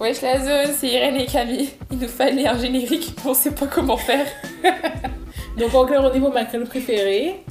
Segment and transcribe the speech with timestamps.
[0.00, 1.70] Wesh la zone, c'est Irène et Camille.
[1.90, 4.26] Il nous fallait un générique, on sait pas comment faire.
[5.58, 7.42] Donc en clair, au niveau macro préféré,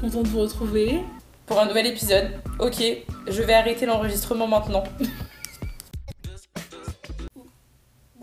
[0.00, 1.00] content de vous retrouver.
[1.44, 2.30] Pour un nouvel épisode.
[2.58, 2.82] Ok,
[3.26, 4.84] je vais arrêter l'enregistrement maintenant.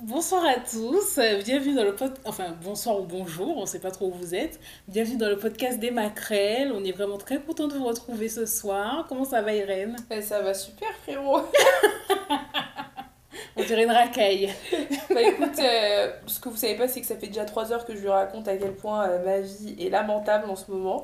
[0.02, 4.07] Bonsoir à tous, bienvenue dans le podcast, enfin bonsoir ou bonjour, on sait pas trop
[4.07, 4.57] où vous êtes.
[4.88, 8.46] Bienvenue dans le podcast des Macrelles, on est vraiment très content de vous retrouver ce
[8.46, 9.05] soir.
[9.09, 9.98] Comment ça va Irène?
[10.09, 11.41] Eh, Ça va super frérot.
[13.58, 14.50] On dirait une racaille.
[15.10, 17.86] bah écoute, euh, ce que vous savez pas, c'est que ça fait déjà 3 heures
[17.86, 21.04] que je lui raconte à quel point euh, ma vie est lamentable en ce moment.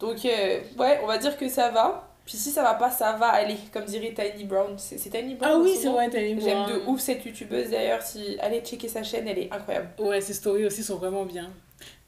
[0.00, 2.08] Donc euh, ouais, on va dire que ça va.
[2.24, 4.74] Puis si ça va pas, ça va aller, comme dirait Tiny Brown.
[4.76, 7.70] C'est Tiny Brown Ah oui, ce c'est vrai, t'as une J'aime de ouf cette youtubeuse
[7.70, 8.00] d'ailleurs.
[8.00, 9.88] Si allez checker sa chaîne, elle est incroyable.
[9.98, 11.50] Ouais, ces stories aussi sont vraiment bien.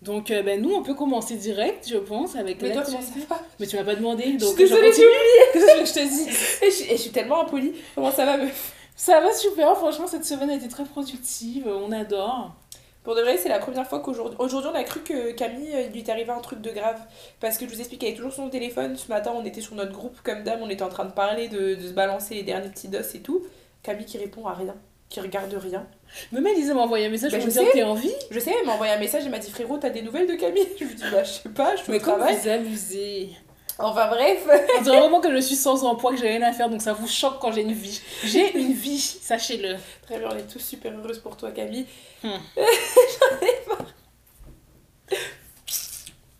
[0.02, 3.12] Donc euh, ben, nous, on peut commencer direct, je pense, avec Mais toi, comment ça
[3.28, 3.40] va?
[3.58, 5.16] Mais tu m'as pas demandé, Je donc suis désolée, j'ai oublié.
[5.52, 6.28] Qu'est-ce que je te dis
[6.66, 7.72] et je, suis- et je suis tellement impolie.
[7.94, 8.72] Comment ça va, meuf?
[8.96, 12.54] Ça va super, franchement, cette semaine a été très productive, on adore.
[13.02, 14.36] Pour de vrai, c'est la première fois qu'aujourd'hui.
[14.38, 16.98] Aujourd'hui, on a cru que Camille, euh, lui est arrivé un truc de grave.
[17.38, 18.96] Parce que je vous explique, elle est toujours sur son téléphone.
[18.96, 21.48] Ce matin, on était sur notre groupe comme dame, on était en train de parler,
[21.48, 23.42] de, de se balancer les derniers petits dos et tout.
[23.82, 24.74] Camille qui répond à rien,
[25.10, 25.86] qui regarde rien.
[26.32, 28.14] Même Elisa m'a envoyé un message Bah, pour me dire t'es en vie?
[28.30, 30.34] Je sais, elle m'a envoyé un message, elle m'a dit frérot, t'as des nouvelles de
[30.36, 30.66] Camille?
[30.80, 32.36] Je lui dis bah, je sais pas, je suis au Mais comme travail.
[32.40, 33.30] vous abusez.
[33.78, 34.46] Enfin bref.
[34.78, 36.92] On dirait vraiment que je suis sans emploi, que j'ai rien à faire, donc ça
[36.92, 38.00] vous choque quand j'ai une vie.
[38.22, 39.76] J'ai une vie, sachez-le.
[40.02, 41.86] Très bien, on est tous super heureuses pour toi, Camille.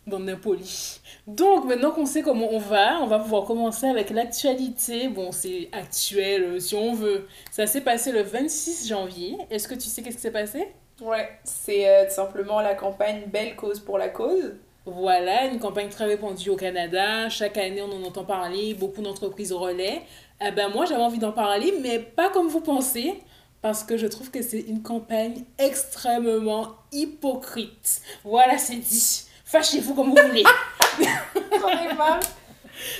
[0.07, 1.01] Bande d'impolis.
[1.27, 5.07] Donc, maintenant qu'on sait comment on va, on va pouvoir commencer avec l'actualité.
[5.07, 7.27] Bon, c'est actuel euh, si on veut.
[7.49, 9.35] Ça s'est passé le 26 janvier.
[9.49, 10.71] Est-ce que tu sais qu'est-ce qui s'est passé?
[11.01, 14.53] Ouais, c'est euh, tout simplement la campagne Belle cause pour la cause.
[14.85, 17.27] Voilà, une campagne très répandue au Canada.
[17.29, 18.75] Chaque année, on en entend parler.
[18.75, 20.03] Beaucoup d'entreprises relaient.
[20.45, 23.19] Eh ben, moi, j'avais envie d'en parler, mais pas comme vous pensez.
[23.63, 28.01] Parce que je trouve que c'est une campagne extrêmement hypocrite.
[28.23, 29.25] Voilà, c'est dit.
[29.43, 30.43] Fâchez-vous comme vous voulez.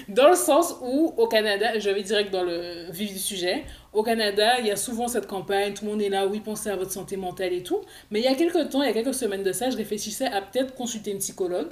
[0.07, 3.63] Dans le sens où, au Canada, je vais direct dans le vif du sujet,
[3.93, 6.69] au Canada, il y a souvent cette campagne, tout le monde est là, oui, pensez
[6.69, 7.81] à votre santé mentale et tout.
[8.11, 10.27] Mais il y a quelques temps, il y a quelques semaines de ça, je réfléchissais
[10.27, 11.71] à peut-être consulter une psychologue.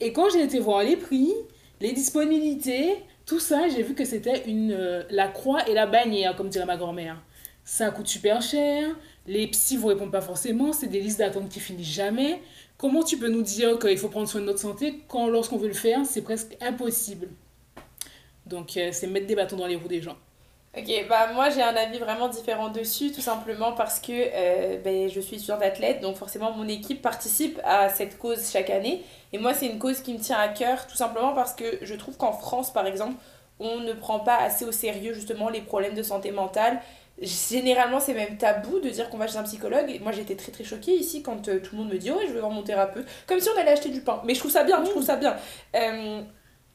[0.00, 1.32] Et quand j'ai été voir les prix,
[1.80, 6.36] les disponibilités, tout ça, j'ai vu que c'était une euh, la croix et la bannière,
[6.36, 7.22] comme dirait ma grand-mère.
[7.64, 8.94] Ça coûte super cher,
[9.26, 12.40] les psys vous répondent pas forcément, c'est des listes d'attente qui finissent jamais.
[12.78, 15.68] Comment tu peux nous dire qu'il faut prendre soin de notre santé quand lorsqu'on veut
[15.68, 17.28] le faire, c'est presque impossible
[18.46, 20.16] donc, euh, c'est mettre des bâtons dans les roues des gens.
[20.78, 25.08] Ok, bah moi j'ai un avis vraiment différent dessus, tout simplement parce que euh, ben,
[25.08, 29.02] je suis étudiante athlète, donc forcément mon équipe participe à cette cause chaque année.
[29.32, 31.94] Et moi c'est une cause qui me tient à cœur, tout simplement parce que je
[31.94, 33.14] trouve qu'en France par exemple,
[33.58, 36.82] on ne prend pas assez au sérieux justement les problèmes de santé mentale.
[37.20, 39.90] Généralement c'est même tabou de dire qu'on va chez un psychologue.
[39.90, 42.26] Et moi j'étais très très choquée ici quand euh, tout le monde me dit ouais
[42.28, 43.06] je vais voir mon thérapeute.
[43.26, 44.20] Comme si on allait acheter du pain.
[44.24, 45.36] Mais je trouve ça bien, je trouve ça bien.
[45.74, 46.22] Euh,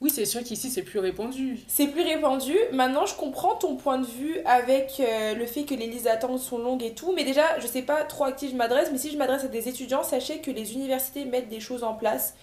[0.00, 1.60] Oui, c'est sûr qu'ici, c'est plus répandu.
[1.68, 2.56] c'est plus répandu.
[2.72, 6.40] Maintenant, je comprends ton point de vue avec euh, le fait que les listes d'attente
[6.40, 7.12] sont longues et tout.
[7.14, 9.48] Mais déjà, je sais pas trop à qui je m'adresse, mais si je m'adresse à
[9.48, 12.34] des étudiants, sachez que les universités mettent des choses en place.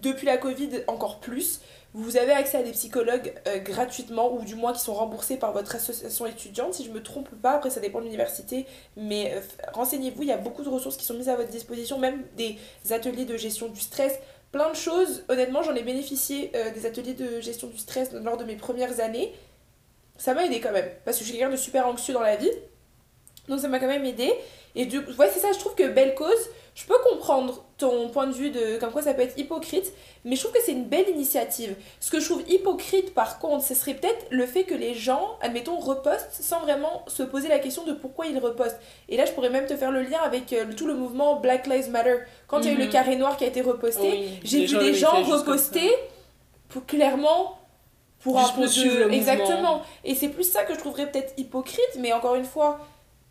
[0.00, 1.60] depuis la Covid, encore plus.
[1.92, 5.52] Vous avez accès à des psychologues euh, gratuitement, ou du moins qui sont remboursés par
[5.52, 6.74] votre association étudiante.
[6.74, 9.40] Si je me trompe pas, après ça dépend de l'université, mais euh,
[9.72, 12.58] renseignez-vous, il y a beaucoup de ressources qui sont mises à votre disposition, même des
[12.90, 14.20] ateliers de gestion du stress,
[14.52, 15.24] plein de choses.
[15.28, 19.00] Honnêtement, j'en ai bénéficié euh, des ateliers de gestion du stress lors de mes premières
[19.00, 19.34] années.
[20.16, 22.36] Ça m'a aidé quand même, parce que je suis quelqu'un de super anxieux dans la
[22.36, 22.50] vie.
[23.48, 24.32] Donc ça m'a quand même aidé.
[24.76, 28.08] Et du coup, ouais, c'est ça, je trouve que belle cause, je peux comprendre ton
[28.10, 29.92] point de vue de comme quoi ça peut être hypocrite,
[30.24, 31.74] mais je trouve que c'est une belle initiative.
[31.98, 35.36] Ce que je trouve hypocrite par contre, ce serait peut-être le fait que les gens,
[35.40, 38.78] admettons, repostent sans vraiment se poser la question de pourquoi ils repostent.
[39.08, 41.66] Et là, je pourrais même te faire le lien avec euh, tout le mouvement Black
[41.66, 42.18] Lives Matter.
[42.46, 42.90] Quand il y a eu le Mhm.
[42.90, 45.90] carré noir qui a été reposté, Oui, j'ai vu des gens reposter
[46.68, 47.56] pour clairement
[48.22, 51.96] pour Juste un peu de exactement et c'est plus ça que je trouverais peut-être hypocrite
[51.98, 52.78] mais encore une fois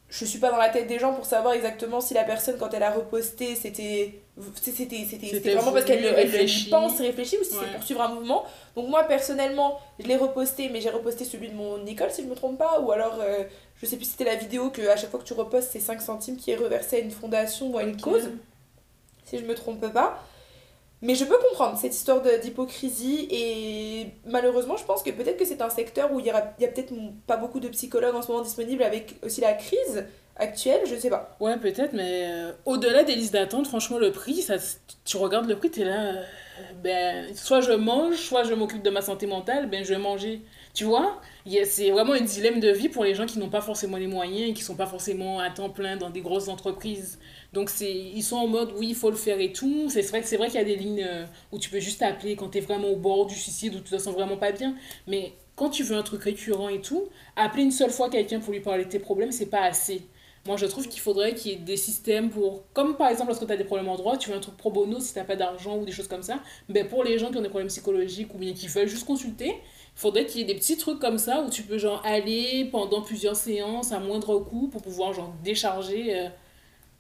[0.10, 2.74] je suis pas dans la tête des gens pour savoir exactement si la personne quand
[2.74, 4.22] elle a reposté c'était
[4.56, 6.70] c'était c'était vraiment parce qu'elle voulu, elle- elle y réfléchi.
[6.70, 7.60] pense réfléchit ou si Ouais.
[7.66, 8.44] c'est pour suivre un mouvement
[8.76, 12.28] donc moi personnellement je l'ai reposté mais j'ai reposté celui de mon école si je
[12.28, 13.44] me trompe pas ou alors euh,
[13.80, 15.80] je sais plus si c'était la vidéo que à chaque fois que tu repostes c'est
[15.80, 18.30] 5 centimes qui est reversé à une fondation ou à une cause
[19.26, 20.24] si je me trompe pas.
[21.02, 25.62] Mais je peux comprendre cette histoire d'hypocrisie et malheureusement je pense que peut-être que c'est
[25.62, 26.94] un secteur où il y, aura- il y a peut-être
[27.26, 30.06] pas beaucoup de psychologues en ce moment disponibles avec aussi la crise
[30.36, 31.36] actuelle, je sais pas.
[31.40, 34.56] Ouais, peut-être, mais euh, au-delà des listes d'attente, franchement, le prix, ça,
[35.06, 36.24] tu regardes le prix, t'es là, euh,
[36.82, 40.42] ben, soit je mange, soit je m'occupe de ma santé mentale, ben, je vais manger.
[40.74, 41.20] Tu vois
[41.66, 44.50] C'est vraiment un dilemme de vie pour les gens qui n'ont pas forcément les moyens
[44.52, 47.20] et qui sont pas forcément à temps plein dans des grosses entreprises.
[47.54, 49.90] Donc, ils sont en mode, oui, il faut le faire et tout.
[49.90, 52.50] C'est vrai, vrai qu'il y a des lignes euh, où tu peux juste appeler quand
[52.50, 54.76] tu es vraiment au bord du suicide ou tu te sens vraiment pas bien.
[55.08, 58.54] Mais quand tu veux un truc récurrent et tout, appeler une seule fois quelqu'un pour
[58.54, 60.04] lui parler de tes problèmes, c'est pas assez.
[60.46, 62.64] Moi, je trouve qu'il faudrait qu'il y ait des systèmes pour.
[62.74, 64.72] Comme par exemple, lorsque tu as des problèmes en droit, tu veux un truc pro
[64.72, 66.40] bono si tu pas d'argent ou des choses comme ça.
[66.70, 69.50] Ben, pour les gens qui ont des problèmes psychologiques ou bien qui veulent juste consulter,
[69.50, 72.70] il faudrait qu'il y ait des petits trucs comme ça où tu peux genre aller
[72.72, 76.30] pendant plusieurs séances à moindre coût pour pouvoir genre décharger euh,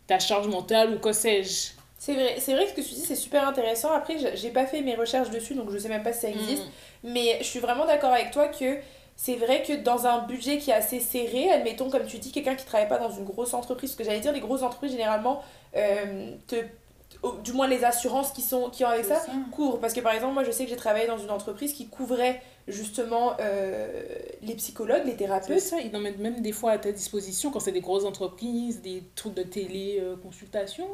[0.10, 1.70] ta charge mentale ou que sais-je.
[2.00, 3.92] C'est vrai, c'est vrai que ce que tu dis, c'est super intéressant.
[3.92, 6.64] Après, j'ai- pas fait mes recherches dessus, donc je sais même pas si ça existe.
[6.66, 7.10] Mm.
[7.12, 8.78] Mais je suis vraiment d'accord avec toi que
[9.16, 12.56] c'est vrai que dans un budget qui est assez serré, admettons, comme tu dis, quelqu'un
[12.56, 15.44] qui travaille pas dans une grosse entreprise, ce que j'allais dire, les grosses entreprises, généralement,
[15.76, 16.56] euh, te,
[17.44, 19.32] du moins les assurances qui, sont, qui ont avec ça, ça.
[19.52, 19.80] couvrent.
[19.80, 22.42] Parce que par exemple, moi, je sais que j'ai travaillé dans une entreprise qui couvrait
[22.68, 23.88] justement euh,
[24.42, 25.60] les psychologues, les thérapeutes.
[25.60, 28.82] ça, ils en mettent même des fois à ta disposition quand c'est des grosses entreprises,
[28.82, 30.16] des trucs de télé, euh.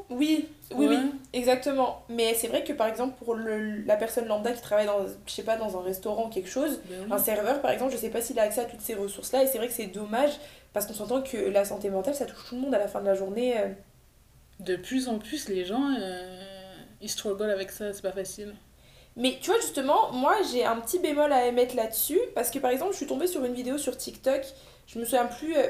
[0.09, 0.95] Oui, oui, Ouais.
[0.97, 2.03] oui, exactement.
[2.09, 5.31] Mais c'est vrai que par exemple, pour le, la personne lambda qui travaille dans, je
[5.31, 7.07] sais pas, dans un restaurant ou quelque chose, Ben oui.
[7.11, 9.43] un serveur par exemple, je sais pas s'il a accès à toutes ces ressources-là.
[9.43, 10.31] Et c'est vrai que c'est dommage
[10.73, 13.01] parce qu'on s'entend que la santé mentale, ça touche tout le monde à la fin
[13.01, 13.57] de la journée.
[13.59, 13.67] euh.
[14.61, 16.41] De plus en plus, les gens, euh,
[17.01, 18.53] ils struggle avec ça, c'est pas facile.
[19.17, 22.71] Mais tu vois, justement, moi j'ai un petit bémol à émettre là-dessus parce que par
[22.71, 24.41] exemple, je suis tombée sur une vidéo sur TikTok,
[24.87, 25.55] je me souviens plus.
[25.57, 25.67] euh,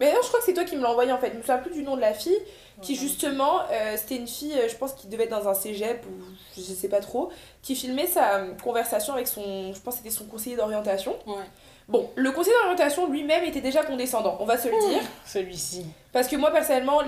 [0.00, 1.40] Mais non, je crois que c'est toi qui me l'as envoyé en fait, je me
[1.42, 2.38] souviens plus du nom de la fille.
[2.82, 6.04] qui justement, euh, c'était une fille, euh, je pense qui devait être dans un cégep
[6.06, 6.24] ou
[6.56, 7.28] je sais pas trop,
[7.62, 11.16] qui filmait sa euh, conversation avec son, je pense que c'était son conseiller d'orientation.
[11.26, 11.42] Ouais.
[11.88, 15.00] Bon, le conseiller d'orientation lui-même était déjà condescendant, on va se le dire.
[15.26, 15.86] Celui-ci.
[16.12, 17.00] Parce que moi personnellement,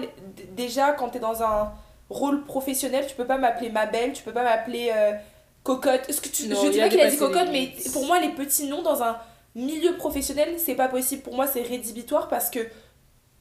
[0.53, 1.73] déjà quand t'es dans un
[2.09, 5.13] rôle professionnel, tu peux pas m'appeler ma belle, tu peux pas m'appeler euh,
[5.65, 6.09] cocotte.
[6.09, 6.49] Est-ce que tu...
[6.49, 9.03] Non, je dis pas qu'il a dit cocotte, mais pour moi les petits noms dans
[9.03, 9.19] un
[9.55, 11.23] milieu professionnel, c'est pas possible.
[11.23, 12.61] Pour moi c'est rédhibitoire parce que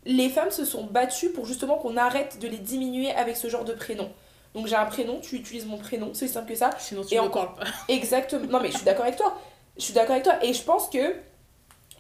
[0.06, 3.66] les femmes se sont battues pour justement qu'on arrête de les diminuer avec ce genre
[3.66, 4.10] de prénom.
[4.56, 6.71] Donc j'ai un prénom, tu utilises mon prénom, c'est simple que ça.
[6.80, 7.66] Sinon, tu Et encore- pas.
[7.89, 8.45] Exactement.
[8.50, 9.38] Non, mais je suis d'accord avec toi.
[9.77, 10.44] Je suis d'accord avec toi.
[10.44, 11.16] Et je pense que,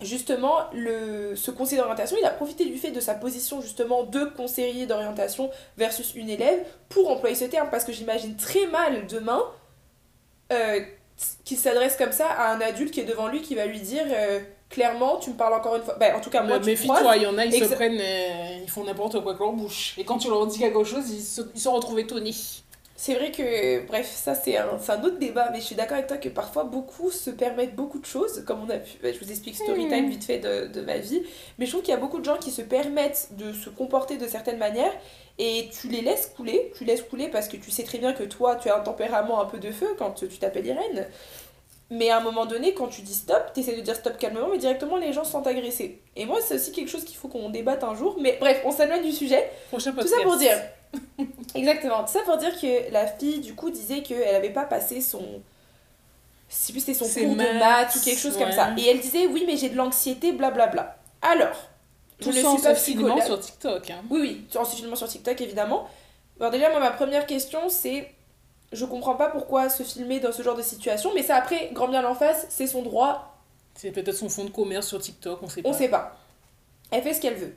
[0.01, 4.23] justement, le, ce conseiller d'orientation, il a profité du fait de sa position, justement, de
[4.25, 7.69] conseiller d'orientation versus une élève pour employer ce terme.
[7.69, 9.43] Parce que j'imagine très mal demain
[10.51, 10.79] euh,
[11.43, 14.05] qu'il s'adresse comme ça à un adulte qui est devant lui qui va lui dire
[14.07, 15.95] euh, clairement, tu me parles encore une fois.
[15.99, 18.69] Ben, en tout cas, moi, méfie-toi, il y en a, ils se prennent, euh, ils
[18.69, 19.95] font n'importe quoi avec leur bouche.
[19.97, 22.33] Et quand tu leur dis quelque chose, ils se, ils se retrouvent étonnés.
[23.01, 26.07] C'est vrai que, bref, ça c'est un, un autre débat, mais je suis d'accord avec
[26.07, 29.31] toi que parfois beaucoup se permettent beaucoup de choses, comme on a pu, je vous
[29.31, 30.09] explique story time Mhm.
[30.09, 31.23] vite fait de, de ma vie,
[31.57, 34.17] mais je trouve qu'il y a beaucoup de gens qui se permettent de se comporter
[34.17, 34.91] de certaines manières
[35.37, 38.23] et tu les laisses couler, tu laisses couler parce que tu sais très bien que
[38.23, 41.07] toi tu as un tempérament un peu de feu quand tu t'appelles Irène,
[41.91, 44.49] mais à un moment donné, quand tu dis stop, tu essaies de dire stop calmement,
[44.51, 46.01] mais directement les gens se sentent agressés.
[46.17, 48.71] Et moi, c'est aussi quelque chose qu'il faut qu'on débatte un jour, mais bref, on
[48.71, 49.49] s'éloigne du sujet.
[49.69, 50.15] Prochain Tout podcast.
[50.17, 50.57] ça pour dire.
[51.55, 52.03] Exactement.
[52.03, 55.41] Tout ça pour dire que la fille, du coup, disait qu'elle avait pas passé son.
[56.49, 58.73] Je sais plus, c'était son cours de maths, ou quelque chose comme ça.
[58.77, 60.97] Et elle disait, oui, mais j'ai de l'anxiété, blablabla.
[61.21, 61.55] Alors,
[62.19, 63.21] je Tout ne ça en suis pas psychologue.
[63.21, 63.89] sur TikTok.
[63.91, 64.01] Hein.
[64.09, 65.87] Oui, oui, en filmant sur TikTok, évidemment.
[66.39, 68.13] Alors, déjà, moi, ma première question, c'est.
[68.71, 71.87] Je comprends pas pourquoi se filmer dans ce genre de situation, mais ça, après, grand
[71.87, 73.35] bien l'en face, c'est son droit,
[73.75, 75.69] C'est peut-être son fonds de commerce sur TikTok, on sait pas.
[75.69, 76.17] on sait pas.
[76.91, 77.55] Elle fait ce qu'elle veut.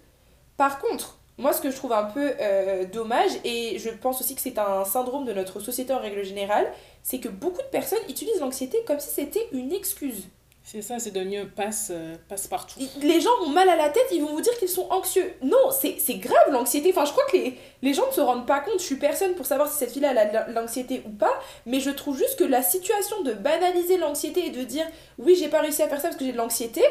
[0.56, 4.34] Par contre, moi, ce que je trouve un peu euh, dommage, et je pense aussi
[4.34, 6.72] que c'est un syndrome de notre société en règle générale,
[7.02, 10.28] c'est que beaucoup de personnes utilisent l'anxiété comme si c'était une excuse.
[10.64, 12.78] C'est ça, c'est devenu un passe, euh, passe partout.
[13.02, 15.34] Les gens ont mal à la tête, ils vont vous dire qu'ils sont anxieux.
[15.42, 16.90] Non, c'est grave l'anxiété.
[16.90, 18.78] Enfin, je crois que les, les gens ne se rendent pas compte.
[18.78, 21.32] Je suis personne pour savoir si cette fille-là a de l'anxiété ou pas,
[21.66, 24.87] mais je trouve juste que la situation de banaliser l'anxiété et de dire
[25.18, 26.82] oui, j'ai pas réussi à faire ça parce que j'ai de l'anxiété,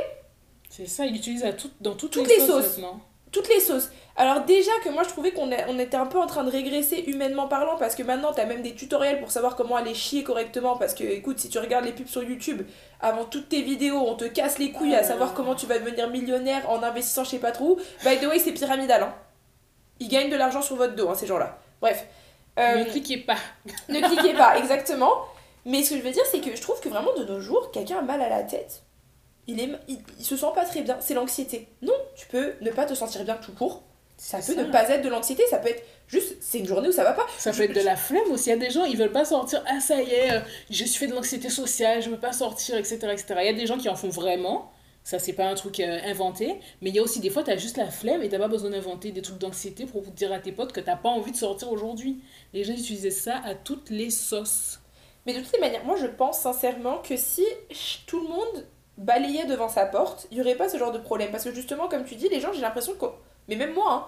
[0.70, 2.86] C'est ça, il l'utilise à tout, dans toutes, Toutes les, les sauces, sauces.
[3.32, 3.90] Toutes les sauces.
[4.18, 6.98] Alors déjà que moi je trouvais qu'on on était un peu en train de régresser
[7.08, 10.76] humainement parlant parce que maintenant t'as même des tutoriels pour savoir comment aller chier correctement
[10.76, 12.62] parce que écoute si tu regardes les pubs sur YouTube
[13.00, 15.04] avant toutes tes vidéos on te casse les couilles à Ah.
[15.04, 17.76] savoir comment tu vas devenir millionnaire en investissant je sais pas trop où.
[18.04, 19.16] By the way c'est pyramidal hein.
[20.02, 21.58] Ils gagnent de l'argent sur votre dos hein, ces gens-là.
[21.80, 22.06] Bref.
[22.60, 23.38] Euh, Ne cliquez pas.
[23.88, 25.14] ne cliquez pas, exactement.
[25.64, 27.70] Mais ce que je veux dire, c'est que je trouve que vraiment de nos jours,
[27.72, 28.82] quelqu'un a mal à la tête.
[29.48, 31.68] Il, est, il, il se sent pas très bien, c'est l'anxiété.
[31.84, 33.84] Non, tu peux ne pas te sentir bien tout court.
[34.18, 34.64] Ça peut ça.
[34.64, 37.14] ne pas être de l'anxiété, ça peut être juste, c'est une journée où ça va
[37.14, 37.26] pas.
[37.40, 38.50] Ça peut être de la flemme aussi.
[38.50, 39.64] Il y a des gens, ils veulent pas sortir.
[39.68, 40.40] Ah, ça y est, euh,
[40.70, 43.26] je suis fait de l'anxiété sociale, je veux pas sortir, etc., etc.
[43.40, 44.72] Il y a des gens qui en font vraiment.
[45.04, 46.60] Ça, c'est pas un truc euh, inventé.
[46.82, 48.70] Mais il y a aussi des fois, t'as juste la flemme et t'as pas besoin
[48.70, 51.72] d'inventer des trucs d'anxiété pour dire à tes potes que t'as pas envie de sortir
[51.72, 52.22] aujourd'hui.
[52.54, 54.80] Les gens utilisaient ça à toutes les sauces.
[55.26, 57.46] Mais de toutes les manières, moi je pense sincèrement que si
[58.06, 58.66] tout le monde
[59.02, 61.32] balayait devant sa porte, il n'y aurait pas ce genre de problème.
[61.32, 63.06] Parce que justement, comme tu dis, les gens, j'ai l'impression que.
[63.48, 64.06] Mais même moi, hein,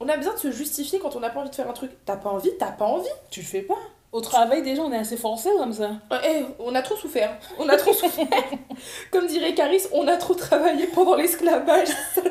[0.00, 1.90] on a besoin de se justifier quand on n'a pas envie de faire un truc.
[2.04, 3.08] T'as pas envie, t'as pas envie.
[3.30, 3.74] Tu le fais pas.
[4.12, 5.90] Au travail, déjà, on est assez forcé comme ça.
[6.24, 7.36] Eh, on a trop souffert.
[7.58, 8.26] On a trop souffert.
[9.12, 11.88] Comme dirait Caris, on a trop travaillé pendant l'esclavage.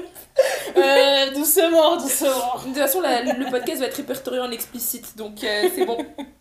[0.75, 2.57] Euh, doucement, doucement.
[2.59, 5.97] De toute façon, la- le podcast va être répertorié en explicite, donc euh, c'est bon.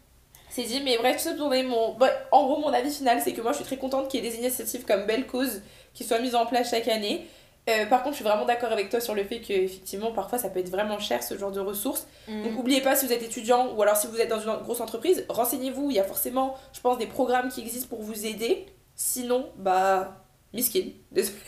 [0.55, 1.99] C'est dit, mais bref, tout ça pour donner mon.
[1.99, 4.27] ouais, en gros, mon avis final, c'est que moi, je suis très contente qu'il y
[4.27, 5.63] ait des initiatives comme Belle Cause
[5.95, 7.27] qui soient mises en place chaque année.
[7.69, 10.39] Euh, par contre, je suis vraiment d'accord avec toi sur le fait que, effectivement, parfois,
[10.39, 12.07] ça peut être vraiment cher ce genre de ressources.
[12.29, 14.81] Donc, n'oubliez pas, si vous êtes étudiant ou alors si vous êtes dans une grosse
[14.81, 15.91] entreprise, renseignez-vous.
[15.91, 18.67] Il y a forcément, je pense, des programmes qui existent pour vous aider.
[18.95, 20.91] Sinon, bah, miskin.
[21.11, 21.37] Désolée.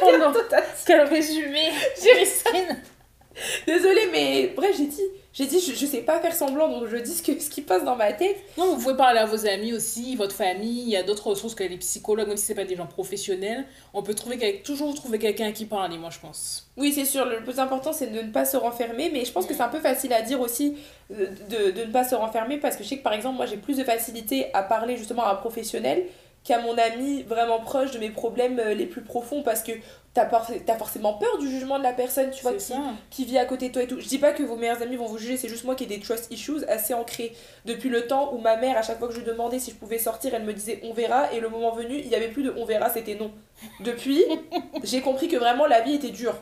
[0.00, 0.08] Oh.
[0.86, 1.70] Quel résumé
[2.02, 2.82] Jérissine
[3.66, 5.02] Désolée, mais bref, j'ai dit,
[5.36, 7.60] j'ai dit, je, je sais pas faire semblant, donc je dis ce, que, ce qui
[7.60, 8.38] passe dans ma tête.
[8.56, 10.84] Non, vous pouvez parler à vos amis aussi, votre famille.
[10.84, 13.66] Il y a d'autres ressources que les psychologues, même si c'est pas des gens professionnels.
[13.92, 16.70] On peut trouver toujours trouver quelqu'un qui parler, moi, je pense.
[16.78, 19.44] Oui, c'est sûr, le plus important c'est de ne pas se renfermer, mais je pense
[19.44, 20.78] que c'est un peu facile à dire aussi
[21.10, 23.44] euh, de, de ne pas se renfermer parce que je sais que par exemple, moi
[23.44, 26.02] j'ai plus de facilité à parler justement à un professionnel
[26.46, 29.72] qu'à mon ami vraiment proche de mes problèmes euh, les plus profonds parce que
[30.14, 32.52] t'as forcément peur du jugement de la personne, tu vois,
[33.10, 34.00] qui, vit à côté de toi et tout.
[34.00, 35.86] Je dis pas que vos meilleurs amis vont vous juger, c'est juste moi qui ai
[35.86, 37.34] des trust issues assez ancrés
[37.66, 39.76] depuis le temps où ma mère, à chaque fois que je lui demandais si je
[39.76, 42.44] pouvais sortir, elle me disait on verra, et le moment venu, il y avait plus
[42.44, 43.30] de on verra, c'était non.
[43.80, 44.22] Depuis,
[44.84, 46.36] j'ai compris que vraiment la vie était dure.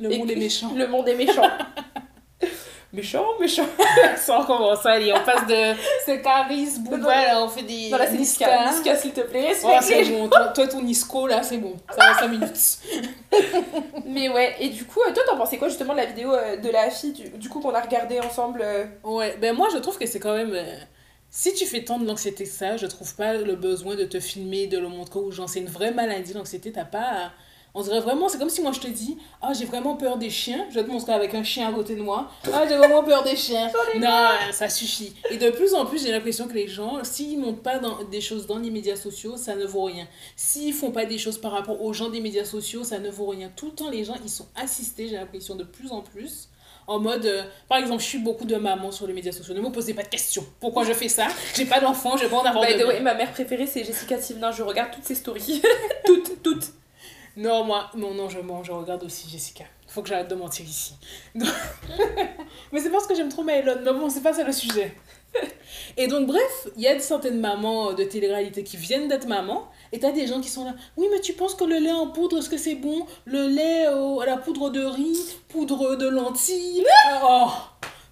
[0.00, 0.72] Le Et monde est méchant.
[0.76, 1.42] Le monde est méchant.
[2.98, 3.66] Méchant, méchant.
[4.16, 5.72] Ça recommence, allez, on passe de
[6.82, 6.96] non.
[6.98, 7.88] Booba, là, on fait des.
[7.90, 8.46] Non, là, c'est Niska.
[8.72, 9.54] Niska, s'il te plaît.
[9.64, 11.74] Oh, c'est bon, toi, toi, ton Nisco, là, c'est bon.
[11.90, 12.78] Ça va 5 minutes.
[14.06, 16.56] Mais ouais, et du coup, euh, toi, t'en pensais quoi justement de la vidéo euh,
[16.56, 19.78] de la fille, du, du coup, qu'on a regardé ensemble euh, Ouais, ben moi, je
[19.78, 20.52] trouve que c'est quand même.
[20.54, 20.76] euh,
[21.30, 24.18] Si tu fais tant de l'anxiété que ça, je trouve pas le besoin de te
[24.20, 25.46] filmer, de le montrer aux gens.
[25.46, 26.98] C'est une vraie maladie, l'anxiété, t'as pas.
[27.00, 27.30] à-
[27.78, 30.30] On dirait vraiment, c'est comme si moi je te dis, ah j'ai vraiment peur des
[30.30, 33.04] chiens, je vais te montrer avec un chien à côté de moi, ah j'ai vraiment
[33.04, 33.70] peur des chiens.
[34.00, 35.14] Non, ça suffit.
[35.30, 38.20] Et de plus en plus, j'ai l'impression que les gens, s'ils montent pas dans, des
[38.20, 40.08] choses dans les médias sociaux, ça ne vaut rien.
[40.34, 43.28] S'ils font pas des choses par rapport aux gens des médias sociaux, ça ne vaut
[43.28, 43.48] rien.
[43.54, 46.48] Tout le temps, les gens, ils sont assistés, j'ai l'impression, de plus en plus.
[46.88, 49.54] En mode, euh, par exemple, je suis beaucoup de mamans sur les médias sociaux.
[49.54, 50.44] Ne me posez pas de questions.
[50.58, 51.28] Pourquoi je fais ça?
[51.54, 54.18] J'ai pas d'enfant, je vais pas en avoir By de ma mère préférée, c'est Jessica
[54.18, 54.50] Tivnin.
[54.50, 55.62] Je regarde toutes ses stories.
[56.04, 56.72] toutes, toutes.
[57.38, 59.64] Non, moi, non, non, je mens, je regarde aussi Jessica.
[59.86, 60.94] Faut que j'arrête de mentir ici.
[61.34, 61.48] Donc-
[62.72, 63.76] Mais c'est parce que j'aime trop Maëlon.
[63.84, 64.92] Mais bon, c'est pas ça le sujet.
[65.96, 69.68] Et donc, bref, il y a certaines mamans de télé-réalité qui viennent d'être mamans.
[69.92, 70.74] Et t'as des gens qui sont là.
[70.96, 73.06] Oui, mais tu penses que le lait en poudre, est-ce que c'est bon?
[73.24, 76.84] Le lait au- à la poudre de riz, poudre de lentilles?
[77.22, 77.46] Oh,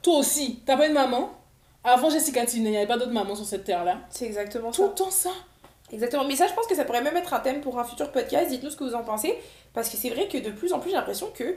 [0.03, 1.31] toi aussi, t'as pas une maman?
[1.83, 3.99] Avant Jessica Tina, il n'y avait pas d'autres mamans sur cette terre-là.
[4.11, 4.89] C'est exactement Tout ça.
[4.89, 5.31] le temps ça.
[5.93, 6.25] Exactement.
[6.25, 8.49] Mais ça, je pense que ça pourrait même être un thème pour un futur podcast.
[8.51, 9.37] Dites-nous ce que vous en pensez.
[9.75, 11.57] Parce que c'est vrai que de plus en plus, j'ai l'impression que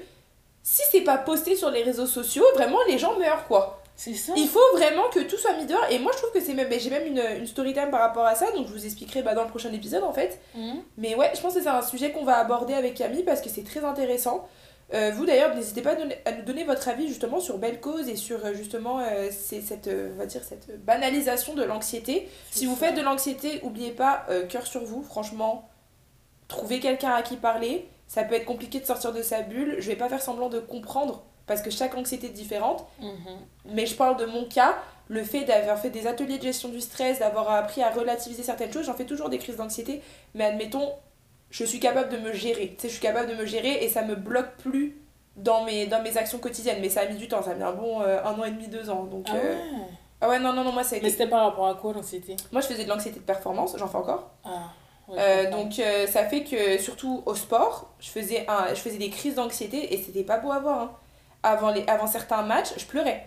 [0.61, 3.81] si c'est pas posté sur les réseaux sociaux, vraiment, les gens meurent, quoi.
[3.95, 4.33] C'est ça.
[4.37, 5.83] Il faut vraiment que tout soit mis dehors.
[5.89, 6.69] Et moi, je trouve que c'est même.
[6.69, 8.49] ben, J'ai même une, une story time par rapport à ça.
[8.51, 10.39] Donc, je vous expliquerai bah, dans le prochain épisode, en fait.
[10.55, 10.83] Mhm.
[10.97, 13.49] Mais ouais, je pense que c'est un sujet qu'on va aborder avec Camille parce que
[13.49, 14.47] c'est très intéressant.
[14.93, 18.15] Euh, vous d'ailleurs, n'hésitez pas à, nous donner votre avis justement sur Belle Cause et
[18.15, 22.27] sur euh, justement euh, c'est cette, euh, va dire, cette banalisation de l'anxiété.
[22.49, 25.69] Si vous faites de l'anxiété, n'oubliez pas, cœur sur vous, franchement,
[26.47, 27.87] trouvez quelqu'un à qui parler.
[28.07, 29.75] Ça peut être compliqué de sortir de sa bulle.
[29.79, 32.87] Je vais pas faire semblant de comprendre parce que chaque anxiété est différente.
[32.99, 33.37] Mhm.
[33.65, 34.75] Mais je parle de mon cas,
[35.07, 38.71] le fait d'avoir fait des ateliers de gestion du stress, d'avoir appris à relativiser certaines
[38.71, 40.01] choses, j'en fais toujours des crises d'anxiété,
[40.33, 40.91] mais admettons,
[41.51, 42.69] je suis capable de me gérer.
[42.75, 44.97] Tu sais, je suis capable de me gérer et ça me bloque plus
[45.35, 46.79] dans mes, dans mes actions quotidiennes.
[46.81, 48.51] Mais ça a mis du temps, ça a mis un bon euh, un an et
[48.51, 49.03] demi, deux ans.
[49.03, 49.61] Donc, Ah euh, ouais?
[50.21, 51.93] ah ouais, non, non, non, moi ça a été- Mais c'était par rapport à quoi
[51.93, 52.35] l'anxiété?
[52.51, 54.29] Moi je faisais de l'anxiété de performance, j'en fais encore.
[54.43, 54.49] Ah,
[55.07, 59.09] ouais, Euh, donc ça fait que surtout au sport, je faisais, un, je faisais des
[59.09, 60.79] crises d'anxiété et c'était pas beau à voir.
[60.81, 60.91] hein.
[61.41, 63.25] Avant, les, avant certains matchs, je pleurais.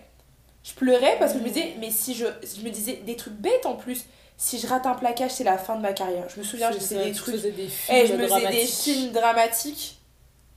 [0.63, 3.33] Je pleurais parce que je me disais, mais si je, je me disais des trucs
[3.33, 4.05] bêtes en plus,
[4.37, 6.25] si je rate un plaquage, c'est la fin de ma carrière.
[6.33, 7.35] Je me souviens, faisais ça, des trucs.
[7.41, 8.69] des films Eh, je me faisais des dramatiques.
[8.69, 9.99] films dramatiques.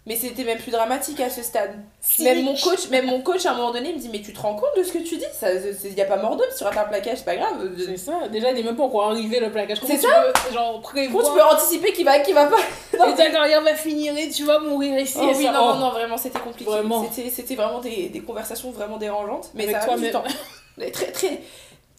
[0.09, 1.75] Mais c'était même plus dramatique à ce stade.
[2.01, 2.23] Si.
[2.23, 4.33] Même mon coach, même mon coach à un moment donné il me dit mais tu
[4.33, 5.25] te rends compte de ce que tu dis?
[5.33, 7.69] Ça, il y a pas mort d'homme si tu rates un plaquage, c'est pas grave.
[7.77, 9.81] C'est ça, déjà il n'est même pas encore arrivé le plaquage.
[9.81, 12.57] Comment C'est tu peux, genre, Comment prévoir tu peux anticiper qu'il va, qu'il va pas?
[12.95, 15.19] Et ta carrière va finir et tu vas mourir ici.
[15.21, 15.79] Oh et oui, ça, non, oh.
[15.81, 16.71] non, vraiment, c'était compliqué.
[16.71, 17.05] Vraiment.
[17.13, 19.51] C'était, c'était vraiment des, des conversations vraiment dérangeantes.
[19.55, 20.23] Mais Avec ça a mis du temps.
[20.79, 21.41] Mais Très, très,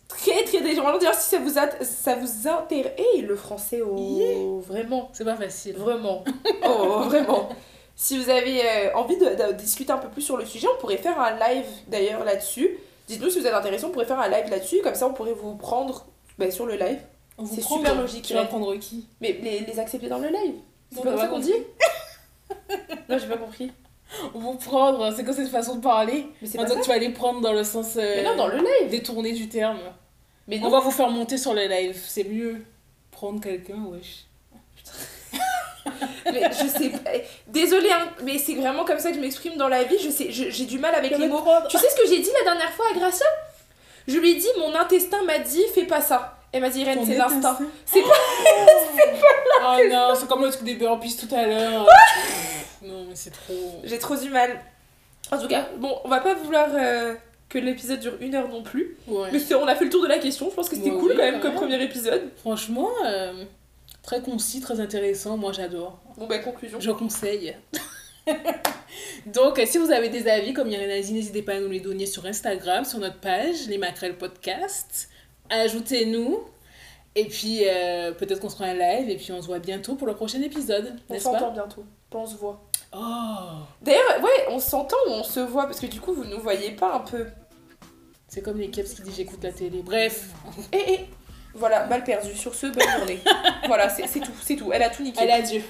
[0.08, 0.98] très, très dérangeant.
[0.98, 2.94] D'ailleurs, si ça vous, a- ça vous intéresse.
[3.16, 5.76] Eh, le français, oh, vraiment, C'est pas facile.
[5.78, 6.24] vraiment.
[6.66, 7.50] Oh, vraiment.
[7.96, 10.80] Si vous avez euh, envie de, de discuter un peu plus sur le sujet, on
[10.80, 12.78] pourrait faire un live d'ailleurs là-dessus.
[13.08, 14.82] Dites-nous si vous êtes intéressé, on pourrait faire un live là-dessus.
[14.84, 16.06] Comme ça, on pourrait vous prendre
[16.38, 17.00] ben, sur le live.
[17.46, 19.08] C'est super logique, Tu vas prendre qui?
[19.22, 20.56] Mais les, les accepter dans le live.
[20.92, 21.54] C'est pas t'as ça qu'on dit
[23.10, 23.72] Non, j'ai pas compris.
[24.34, 26.28] Vous prendre, c'est quoi cette façon de parler?
[26.42, 26.80] Mais c'est pas ça.
[26.80, 28.90] tu vas les prendre dans le sens euh, Mais non, dans le live.
[28.90, 29.80] détourné du terme.
[30.48, 32.64] Mais On va vous faire monter sur le live, c'est mieux.
[33.12, 34.26] Prendre quelqu'un, wesh.
[36.26, 37.12] Mais je sais pas.
[37.48, 39.98] Désolée, hein, mais c'est vraiment comme ça que je m'exprime dans la vie.
[39.98, 41.42] Je sais, j'ai du mal avec les mots.
[41.70, 43.26] Tu sais ce que j'ai dit la dernière fois à Gracia?
[44.08, 46.38] Je lui ai dit, mon intestin m'a dit, fais pas ça.
[46.52, 47.52] Elle m'a dit, Irène, c'est l'instinct.
[47.52, 47.66] intestin?
[47.86, 48.10] C'est pas.
[49.60, 51.88] Oh non, c'est comme le truc des burpees tout à l'heure.
[52.88, 53.82] non, mais c'est trop.
[53.84, 54.60] J'ai trop du mal.
[55.32, 57.14] En tout cas, bon, on va pas vouloir euh,
[57.50, 58.98] que l'épisode dure une heure non plus.
[59.08, 59.30] Ouais.
[59.32, 60.50] Mais on a fait le tour de la question.
[60.50, 62.30] Je pense que c'était Ouais, cool oui, quand même comme premier épisode.
[62.38, 63.44] Franchement, euh,
[64.04, 65.38] très concis, très intéressant.
[65.38, 66.00] Moi, j'adore.
[66.18, 66.80] Bon, bah, conclusion.
[66.80, 67.56] Je conseille.
[69.26, 71.70] Donc, euh, si vous avez des avis, comme Irène a dit, n'hésitez pas à nous
[71.70, 75.10] les donner sur Instagram, sur notre page, les Macrel Podcast.
[75.50, 76.42] Ajoutez-nous.
[77.16, 79.10] Et puis, euh, peut-être qu'on se fera un live.
[79.10, 80.96] Et puis, on se voit bientôt pour le prochain épisode.
[81.10, 81.84] On s'entend bientôt.
[82.14, 82.67] On se voit.
[82.94, 86.40] Oh D'ailleurs, ouais, on s'entend ou on se voit parce que du coup, vous nous
[86.40, 87.28] voyez pas un peu.
[88.28, 89.82] C'est comme les Keps qui disent j'écoute la télé.
[89.84, 90.30] Bref,
[90.74, 91.06] Eh, eh.
[91.54, 92.36] Voilà, mal perdu.
[92.36, 93.20] Sur ce, bonne journée.
[93.68, 94.72] voilà, c'est tout, c'est tout.
[94.72, 95.20] Elle a tout niqué.
[95.22, 95.62] allez, adieu.